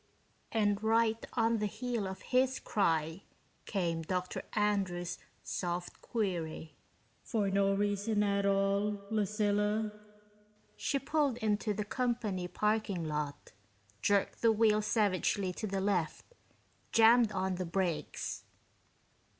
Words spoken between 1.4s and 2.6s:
the heel of his